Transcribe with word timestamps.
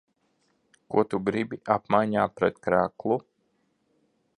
Ko 0.93 1.03
tu 1.11 1.19
gribi 1.27 1.61
apmaiņā 1.75 2.27
pret 2.41 2.61
kreklu? 2.65 3.23